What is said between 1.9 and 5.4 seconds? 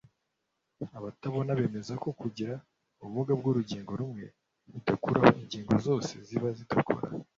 ko kugira ubumuga bw’urugingo rumwe bidakuraho ko